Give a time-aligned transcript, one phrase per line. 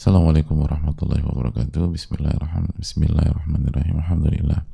[0.00, 1.92] Assalamualaikum warahmatullahi wabarakatuh.
[1.92, 2.72] Bismillahirrahmanirrahim.
[2.80, 4.00] Bismillahirrahmanirrahim.
[4.00, 4.64] Alhamdulillah.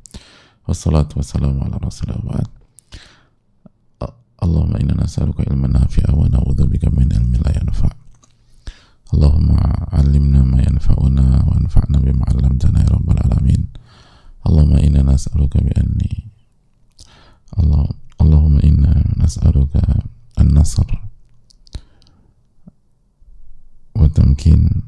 [0.63, 2.47] Wassalatu wassalamu ala rasulillah.
[4.39, 7.91] Allahumma inna nas'aluka ilman nafi'a wa na'udzubika min ilmin la yanfa'.
[9.11, 13.67] Allahumma 'allimna ma yanfa'una wa anfa'na bima 'allamtana ya rabbal alamin.
[14.47, 16.31] Allahumma inna nas'aluka bi anni
[17.59, 17.83] Allah
[18.15, 20.07] Allahumma inna nas'aluka
[20.39, 20.87] an-nasr
[23.91, 24.87] wa tamkin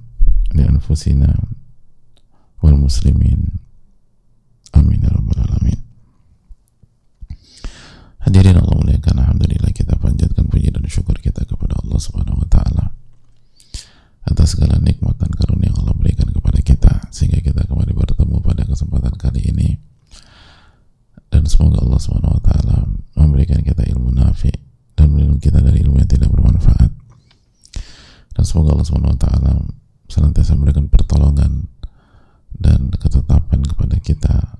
[2.59, 3.59] wal muslimin.
[4.75, 5.79] Amin ya rabbal alamin.
[8.19, 12.85] Hadirin Allah muliakan Alhamdulillah kita panjatkan puji dan syukur kita kepada Allah subhanahu wa ta'ala
[14.29, 18.61] atas segala nikmat dan karunia yang Allah berikan kepada kita sehingga kita kembali bertemu pada
[18.67, 19.69] kesempatan kali ini
[21.33, 22.77] dan semoga Allah subhanahu wa ta'ala
[23.17, 24.53] memberikan kita ilmu nafi
[24.93, 26.91] dan melindungi kita dari ilmu yang tidak bermanfaat
[28.37, 29.53] dan semoga Allah subhanahu wa ta'ala
[30.09, 31.69] senantiasa memberikan pertolongan
[32.57, 34.59] dan ketetapan kepada kita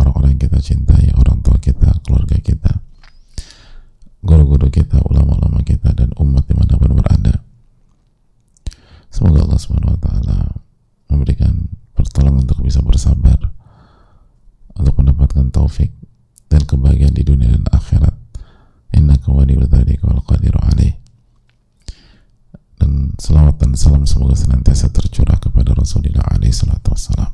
[0.00, 2.72] orang-orang yang kita cintai, orang tua kita, keluarga kita,
[4.24, 7.44] guru-guru kita, ulama-ulama kita, dan umat di mana pun berada.
[9.12, 10.38] Semoga Allah Subhanahu Wa Taala
[11.12, 13.52] memberikan pertolongan untuk bisa bersabar,
[14.72, 15.92] untuk mendapatkan taufik
[16.48, 18.16] dan kebahagiaan di dunia dan akhirat.
[18.96, 20.96] Inna waliyyu dzalika wal qadiru alaih.
[22.80, 27.30] Dan selawat dan salam semoga senantiasa tercurah kepada Rasulullah alaihi salatu wassalam.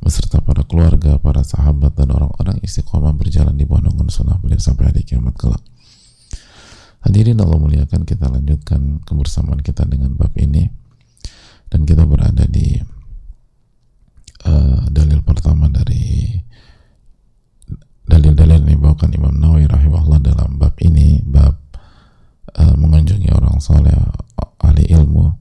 [0.00, 4.88] Beserta para keluarga, para sahabat dan orang-orang istiqomah berjalan di bawah naungan sunnah beliau sampai
[4.88, 5.60] hari kiamat kelak.
[7.04, 10.64] Hadirin Allah muliakan kita lanjutkan kebersamaan kita dengan bab ini.
[11.68, 12.80] Dan kita berada di
[14.48, 16.40] uh, dalil pertama dari
[18.08, 21.52] dalil-dalil yang dibawakan Imam Nawawi rahimahullah dalam bab ini bab
[22.56, 23.92] uh, mengunjungi orang soleh
[24.64, 25.40] ahli ilmu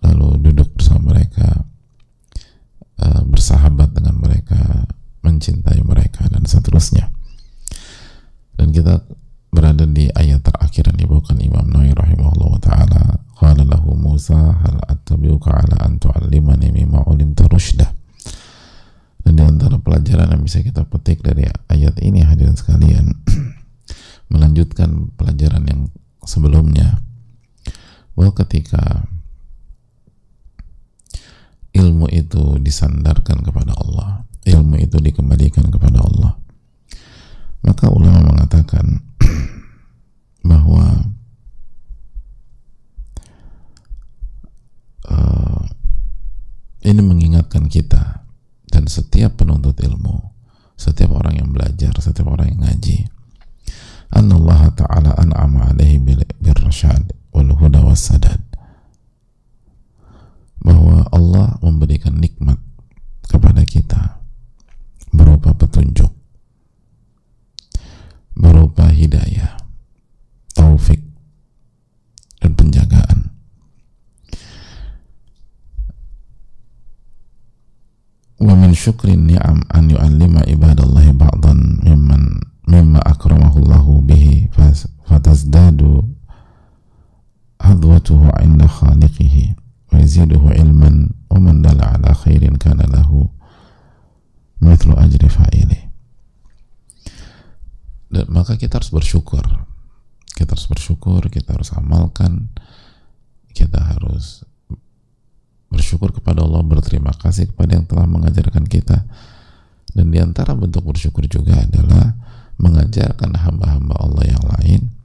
[0.00, 1.64] lalu duduk bersama mereka
[3.00, 4.84] uh, bersahabat dengan mereka
[5.24, 7.08] mencintai mereka dan seterusnya.
[8.52, 9.00] Dan kita
[9.48, 13.04] berada di ayat terakhir yang dibawakan Imam Nawawi rahimahullah ta'ala.
[13.40, 17.48] Qala lahu Musa hal attabi'uka ala an tu'allimani mimma ulimta
[19.20, 23.24] dan di antara pelajaran yang bisa kita petik dari ayat ini hadirin sekalian
[24.32, 25.88] melanjutkan pelajaran yang
[26.28, 27.00] sebelumnya.
[28.12, 29.08] Bahwa ketika
[31.74, 36.36] ilmu itu disandarkan kepada Allah ilmu itu dikembalikan kepada Allah
[37.60, 39.04] maka ulama mengatakan
[40.50, 41.12] bahwa
[45.06, 45.62] uh,
[46.82, 48.24] ini mengingatkan kita
[48.72, 50.32] dan setiap penuntut ilmu
[50.80, 53.10] setiap orang yang belajar setiap orang yang ngaji
[54.50, 56.26] Allah ta'ala an'ama alaihi bil
[57.30, 58.49] wal huda was sadad
[61.20, 62.56] Allah memberikan nikmat
[63.28, 64.24] kepada kita
[65.12, 66.08] berupa petunjuk
[68.32, 69.60] berupa hidayah
[70.56, 71.04] taufik
[72.40, 73.28] dan penjagaan.
[78.40, 81.39] Wa min syukri ni'am an yu'allima ibadallahi ba'dan
[90.10, 93.30] yaziduhu ilman wa man dala ala khairin kana lahu
[94.58, 95.30] mithlu ajri
[98.26, 99.46] maka kita harus bersyukur.
[100.34, 102.50] Kita harus bersyukur kita harus amalkan
[103.54, 104.42] kita harus
[105.70, 109.06] bersyukur kepada Allah berterima kasih kepada yang telah mengajarkan kita.
[109.94, 112.18] Dan di antara bentuk bersyukur juga adalah
[112.58, 114.99] mengajarkan hamba-hamba Allah yang lain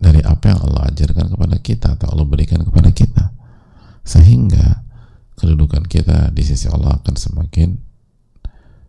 [0.00, 3.36] dari apa yang Allah ajarkan kepada kita atau Allah berikan kepada kita.
[4.00, 4.82] Sehingga
[5.36, 7.76] kedudukan kita di sisi Allah akan semakin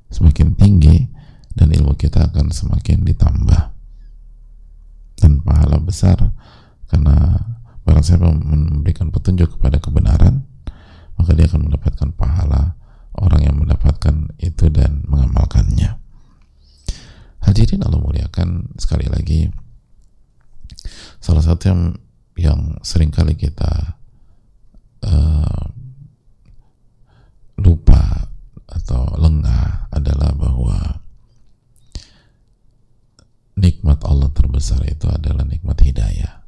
[0.07, 1.08] semakin tinggi
[1.52, 3.75] dan ilmu kita akan semakin ditambah.
[5.19, 6.17] Dan pahala besar
[6.87, 7.35] karena
[7.84, 10.47] barang siapa memberikan petunjuk kepada kebenaran
[11.19, 12.73] maka dia akan mendapatkan pahala
[13.14, 16.02] orang yang mendapatkan itu dan mengamalkannya.
[17.46, 19.53] Hadirin Allah muliakan sekali lagi
[21.31, 21.81] salah satu yang
[22.35, 23.95] yang sering kali kita
[24.99, 25.63] uh,
[27.55, 28.28] lupa
[28.67, 30.99] atau lengah adalah bahwa
[33.55, 36.43] nikmat Allah terbesar itu adalah nikmat hidayah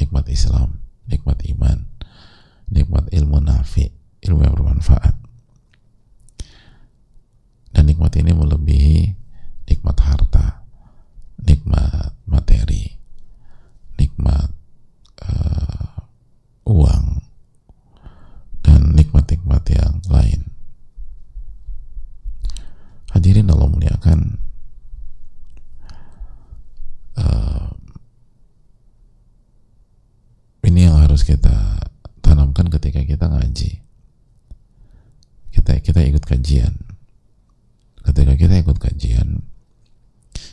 [0.00, 1.84] nikmat Islam nikmat iman
[2.72, 3.92] nikmat ilmu nafi
[4.24, 5.20] ilmu yang bermanfaat
[7.76, 9.12] dan nikmat ini melebihi
[9.68, 10.64] nikmat harta
[11.44, 12.98] nikmat materi
[13.98, 14.54] nikmat
[15.26, 16.06] uh,
[16.70, 17.18] uang
[23.48, 24.20] hadirin Allah muliakan.
[27.18, 27.68] Uh,
[30.68, 31.80] ini yang harus kita
[32.20, 33.80] tanamkan ketika kita ngaji.
[35.50, 36.76] Kita kita ikut kajian.
[38.04, 39.44] Ketika kita ikut kajian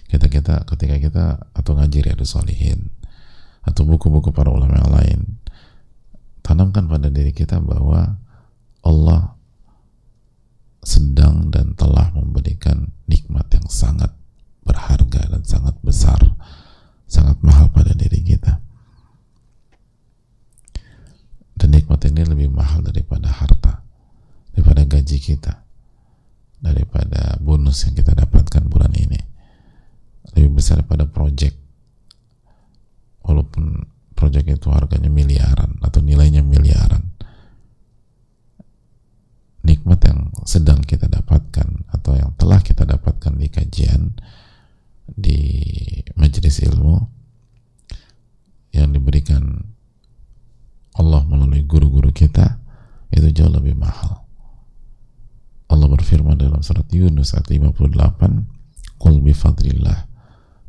[0.06, 2.92] kita kita ketika kita atau ngaji Riyadus Solihin
[3.68, 5.20] atau buku-buku para ulama yang lain
[6.40, 8.16] tanamkan pada diri kita bahwa
[8.84, 9.35] Allah
[10.82, 14.12] sedang dan telah memberikan nikmat yang sangat
[14.66, 16.20] berharga dan sangat besar
[17.06, 18.60] sangat mahal pada diri kita.
[21.56, 23.80] Dan nikmat ini lebih mahal daripada harta
[24.52, 25.64] daripada gaji kita
[26.60, 29.20] daripada bonus yang kita dapatkan bulan ini.
[30.36, 31.56] Lebih besar daripada project.
[33.24, 37.15] Walaupun project itu harganya miliaran atau nilainya miliaran
[39.66, 44.14] nikmat yang sedang kita dapatkan atau yang telah kita dapatkan di kajian
[45.10, 45.42] di
[46.14, 47.02] majelis ilmu
[48.72, 49.74] yang diberikan
[50.96, 52.62] Allah melalui guru-guru kita
[53.12, 54.24] itu jauh lebih mahal.
[55.66, 60.00] Allah berfirman dalam surat Yunus ayat 58 Qul bifadlillah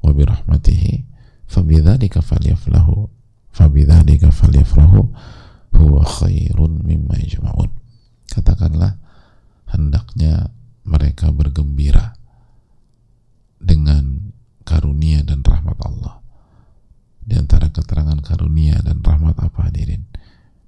[0.02, 1.04] wa birahmatihi
[1.46, 3.06] fabidzalika falyaflahu
[3.54, 5.00] fabidzalika falyafrahu
[5.76, 7.65] huwa khairun mimma yajma'un
[8.56, 8.96] katakanlah
[9.68, 10.48] hendaknya
[10.88, 12.16] mereka bergembira
[13.60, 14.32] dengan
[14.64, 16.24] karunia dan rahmat Allah.
[17.20, 20.08] Di antara keterangan karunia dan rahmat apa hadirin?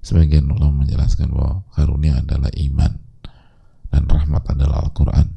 [0.05, 2.93] Sebagian ulama menjelaskan bahwa karunia adalah iman
[3.89, 5.27] dan rahmat adalah Al-Quran.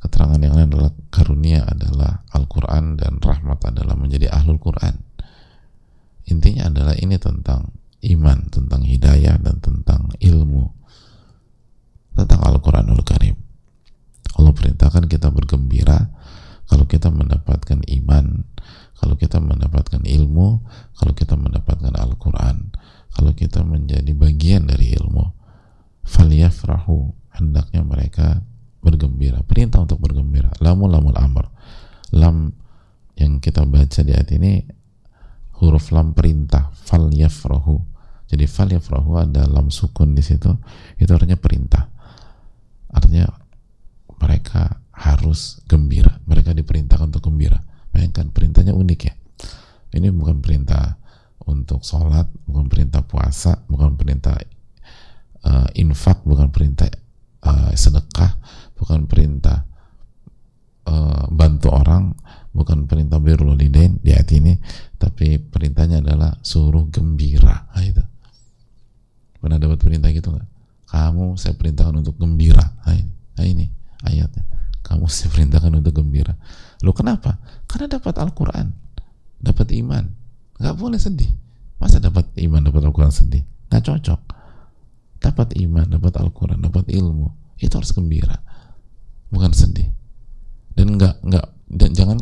[0.00, 4.96] Keterangan yang lain adalah karunia adalah Al-Quran dan rahmat adalah menjadi ahlul Quran.
[6.32, 7.68] Intinya adalah ini tentang
[8.14, 10.76] iman, tentang hidayah dan tentang ilmu
[12.16, 13.36] tentang Al-Quranul Karim.
[14.40, 16.08] Allah perintahkan kita bergembira
[16.66, 18.42] kalau kita mendapatkan iman
[18.96, 20.64] kalau kita mendapatkan ilmu
[20.96, 22.72] kalau kita mendapatkan Al-Quran
[23.12, 25.36] kalau kita menjadi bagian dari ilmu.
[26.06, 28.44] Faliyafrahu hendaknya mereka
[28.84, 30.52] bergembira perintah untuk bergembira.
[30.60, 31.48] Lamul lamul amr.
[32.12, 32.52] Lam
[33.16, 34.62] yang kita baca di ayat ini
[35.58, 36.70] huruf lam perintah.
[36.76, 37.95] Fal yafrahu
[38.26, 40.50] jadi fal yafrahu ada lam sukun di situ
[40.98, 41.86] itu artinya perintah.
[42.90, 43.30] Artinya
[44.18, 47.62] mereka harus gembira mereka diperintahkan untuk gembira.
[47.94, 49.14] Bayangkan perintahnya unik ya.
[49.94, 50.98] Ini bukan perintah
[51.46, 54.34] untuk sholat bukan perintah puasa bukan perintah
[55.46, 56.90] uh, infak bukan perintah
[57.46, 58.34] uh, sedekah
[58.74, 59.62] bukan perintah
[60.90, 62.18] uh, bantu orang
[62.50, 63.70] bukan perintah birrul di
[64.10, 64.58] ayat ini
[64.98, 67.68] tapi perintahnya adalah suruh gembira.
[67.70, 68.02] Nah, itu
[69.46, 70.48] pernah dapat perintah gitu nggak?
[70.90, 72.66] Kamu saya perintahkan untuk gembira.
[72.82, 73.06] Nah ini,
[73.38, 73.66] nah, ini
[74.02, 74.42] ayatnya.
[74.82, 76.34] Kamu saya perintahkan untuk gembira.
[76.82, 77.38] Lo kenapa?
[77.70, 78.74] Karena dapat Al-Quran
[79.38, 80.02] dapat iman.
[80.58, 81.30] Nggak boleh sedih.
[81.78, 83.46] Masa dapat iman dapat Al-Quran sedih?
[83.70, 84.20] Nggak cocok.
[85.22, 87.30] Dapat iman dapat Al-Quran dapat ilmu
[87.62, 88.42] itu harus gembira
[89.30, 89.88] bukan sedih.
[90.76, 92.16] Dan nggak nggak dan jangan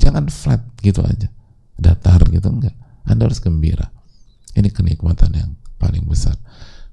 [0.00, 1.28] jangan flat gitu aja.
[1.76, 3.88] Datar gitu enggak anda harus gembira.
[4.56, 6.36] Ini kenikmatan yang paling besar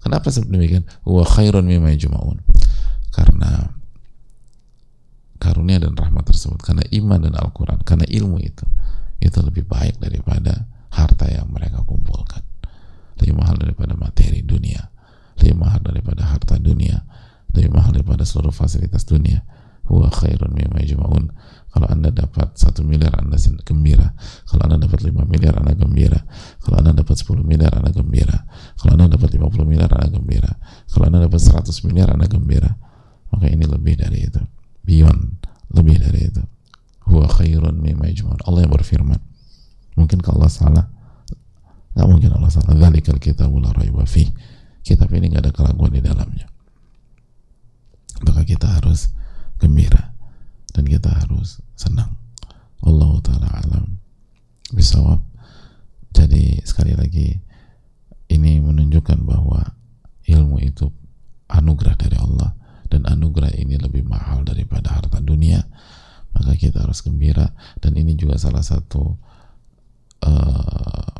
[0.01, 0.83] kenapa demikian?
[1.03, 2.41] Wa khairun mimma yajma'un.
[3.13, 3.73] Karena
[5.37, 8.65] karunia dan rahmat tersebut karena iman dan Al-Quran karena ilmu itu
[9.21, 12.41] itu lebih baik daripada harta yang mereka kumpulkan.
[13.17, 14.93] Lebih mahal daripada materi dunia.
[15.41, 17.01] Lebih mahal daripada harta dunia.
[17.53, 19.41] Lebih mahal daripada seluruh fasilitas dunia.
[19.89, 21.33] Huwa khairun mimma yajma'un.
[21.73, 24.13] Kalau anda dapat satu miliar anda gembira.
[24.49, 26.25] Kalau anda dapat 5 miliar anda gembira.
[26.57, 26.76] Kalau
[29.47, 30.51] 20 miliar Anda gembira.
[30.91, 32.75] Kalau Anda dapat 100 miliar Anda gembira.
[33.31, 34.41] Maka ini lebih dari itu.
[34.83, 35.21] Beyond
[35.71, 36.43] lebih dari itu.
[37.07, 38.11] Huwa khairun mimma
[38.43, 39.19] Allah yang berfirman.
[39.95, 40.85] Mungkin kalau Allah salah
[41.97, 42.77] nggak mungkin Allah salah.
[42.77, 44.29] Dzalikal kitabu la raiba fi.
[44.85, 46.47] kitab ini gak ada keraguan di dalamnya.
[48.23, 49.11] Maka kita harus
[49.59, 50.15] gembira.
[50.71, 52.15] Dan kita harus senang.
[52.85, 53.97] Allah taala alam.
[54.71, 55.19] Bisawab.
[56.13, 57.46] Jadi sekali lagi
[58.37, 59.75] ini menunjukkan bahwa
[60.29, 60.93] ilmu itu
[61.49, 62.53] anugerah dari Allah
[62.87, 65.65] dan anugerah ini lebih mahal daripada harta dunia.
[66.37, 67.51] Maka kita harus gembira
[67.81, 69.17] dan ini juga salah satu
[70.21, 71.11] uh,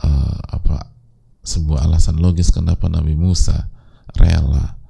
[0.00, 0.76] uh, apa
[1.44, 3.68] sebuah alasan logis kenapa Nabi Musa
[4.16, 4.80] rela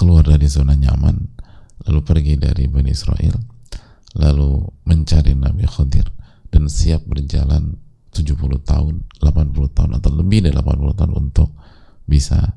[0.00, 1.28] keluar dari zona nyaman
[1.84, 3.36] lalu pergi dari Bani Israel
[4.16, 6.08] lalu mencari Nabi Khadir
[6.48, 7.83] dan siap berjalan
[8.14, 11.50] 70 tahun 80 tahun atau lebih dari 80 tahun untuk
[12.06, 12.54] bisa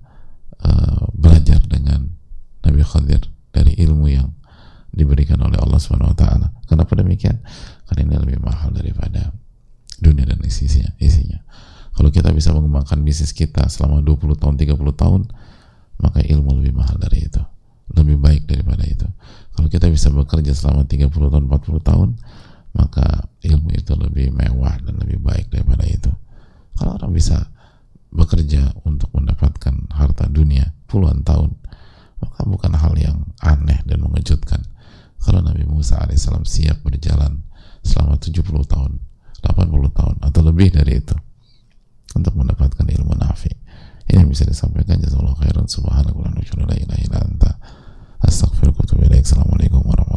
[0.62, 2.18] uh, belajar dengan
[2.88, 3.20] Qadir
[3.52, 4.32] dari ilmu yang
[4.96, 6.48] diberikan oleh Allah Subhanahu wa taala.
[6.66, 7.44] Kenapa demikian?
[7.86, 9.36] Karena ini lebih mahal daripada
[10.00, 10.90] dunia dan isinya.
[10.98, 11.44] isinya.
[11.94, 15.22] Kalau kita bisa mengembangkan bisnis kita selama 20 tahun, 30 tahun,
[16.02, 17.42] maka ilmu lebih mahal dari itu.
[17.94, 19.08] Lebih baik daripada itu.
[19.58, 22.10] Kalau kita bisa bekerja selama 30 tahun, 40 tahun,
[22.78, 26.14] maka ilmu itu lebih mewah dan lebih baik daripada itu.
[26.78, 27.50] Kalau orang bisa
[28.14, 31.58] bekerja untuk mendapatkan harta dunia puluhan tahun
[32.22, 34.62] maka bukan hal yang aneh dan mengejutkan.
[35.18, 37.42] Kalau Nabi Musa alaihissalam siap berjalan
[37.82, 38.92] selama 70 tahun
[39.42, 41.18] 80 tahun atau lebih dari itu
[42.14, 43.54] untuk mendapatkan ilmu nafi.
[44.08, 45.04] Ini bisa disampaikan.
[45.04, 45.68] Jazakallahu khairan.
[45.68, 46.38] Subhanahu wa ta'ala
[49.28, 50.17] Assalamualaikum warahmatullahi wabarakatuh